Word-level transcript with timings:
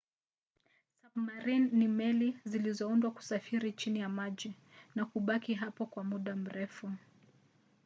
sabmarini 1.01 1.69
ni 1.73 1.87
meli 1.87 2.37
zilizoundwa 2.45 3.11
kusafiri 3.11 3.71
chini 3.73 3.99
ya 3.99 4.09
maji 4.09 4.55
na 4.95 5.05
kubaki 5.05 5.53
hapo 5.53 5.85
kwa 5.85 6.03
muda 6.03 6.35
mrefu 6.35 6.91